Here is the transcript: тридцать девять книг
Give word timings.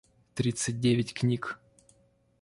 тридцать 0.33 0.79
девять 0.79 1.13
книг 1.13 1.59